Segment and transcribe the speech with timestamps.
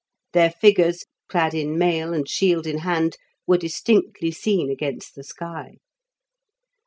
[0.33, 5.75] Their figures, clad in mail and shield in hand, were distinctly seen against the sky.